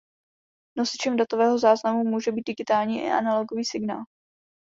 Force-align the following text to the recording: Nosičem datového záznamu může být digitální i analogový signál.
Nosičem 0.77 1.17
datového 1.17 1.57
záznamu 1.57 2.03
může 2.03 2.31
být 2.31 2.47
digitální 2.47 2.99
i 3.01 3.11
analogový 3.11 3.65
signál. 3.65 3.99